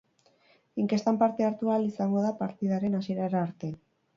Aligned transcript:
Inkestan 0.83 1.19
parte 1.25 1.45
hartu 1.49 1.71
ahal 1.75 1.85
izango 1.91 2.25
da 2.27 2.35
partidaren 2.43 2.99
hasierara 3.03 3.45
arte. 3.51 3.75